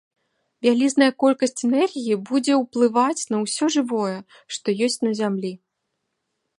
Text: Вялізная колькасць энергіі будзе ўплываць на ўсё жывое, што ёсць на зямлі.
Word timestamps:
Вялізная 0.67 1.09
колькасць 1.23 1.63
энергіі 1.67 2.15
будзе 2.31 2.57
ўплываць 2.63 3.23
на 3.35 3.45
ўсё 3.45 3.65
жывое, 3.77 4.17
што 4.57 4.67
ёсць 4.89 5.03
на 5.09 5.17
зямлі. 5.23 5.53